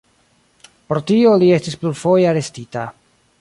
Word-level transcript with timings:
Pro 0.91 1.03
tio 1.11 1.33
li 1.43 1.49
estis 1.59 1.77
plurfoje 1.83 2.27
arestita. 2.31 2.89